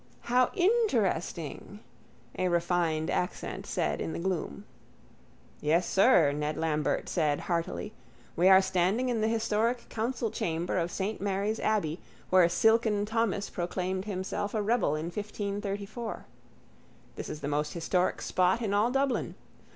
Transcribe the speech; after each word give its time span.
—How 0.21 0.49
interesting! 0.55 1.79
a 2.35 2.47
refined 2.47 3.11
accent 3.11 3.67
said 3.67 4.01
in 4.01 4.13
the 4.13 4.17
gloom. 4.19 4.65
—Yes, 5.61 5.87
sir, 5.87 6.31
Ned 6.31 6.57
Lambert 6.57 7.07
said 7.07 7.41
heartily. 7.41 7.93
We 8.35 8.49
are 8.49 8.63
standing 8.63 9.09
in 9.09 9.21
the 9.21 9.27
historic 9.27 9.89
council 9.89 10.31
chamber 10.31 10.79
of 10.79 10.89
saint 10.89 11.21
Mary's 11.21 11.59
abbey 11.59 11.99
where 12.31 12.49
silken 12.49 13.05
Thomas 13.05 13.51
proclaimed 13.51 14.05
himself 14.05 14.55
a 14.55 14.61
rebel 14.63 14.95
in 14.95 15.05
1534. 15.11 16.25
This 17.15 17.29
is 17.29 17.41
the 17.41 17.47
most 17.47 17.73
historic 17.73 18.23
spot 18.23 18.59
in 18.63 18.73
all 18.73 18.89
Dublin. 18.89 19.35